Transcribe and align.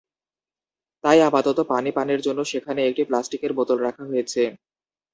তাই 1.03 1.19
আপাতত 1.27 1.57
পানি 1.71 1.89
পানের 1.97 2.19
জন্য 2.21 2.39
সেখানে 2.51 2.81
একটি 2.83 3.03
প্লাস্টিকের 3.09 3.51
বোতল 3.57 3.77
রাখা 3.79 4.03
হয়েছে। 4.05 4.41